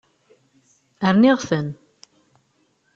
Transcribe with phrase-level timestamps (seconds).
[1.13, 1.67] Rniɣ-ten.